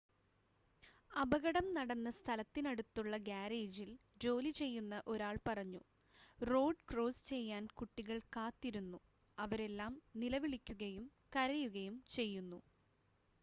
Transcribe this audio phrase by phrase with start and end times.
[1.11, 3.89] "അപകടം നടന്ന സ്ഥലത്തിനടുത്തുള്ള ഗാരേജിൽ
[4.17, 5.81] ജോലി ചെയ്യുന്ന ഒരാൾ പറഞ്ഞു:
[6.39, 9.01] "റോഡ് ക്രോസ് ചെയ്യാൻ കുട്ടികൾ കാത്തിരുന്നു
[9.37, 11.05] അവരെല്ലാം നിലവിളിക്കുകയും
[11.35, 12.61] കരയുകയും ചെയ്യുന്നു.""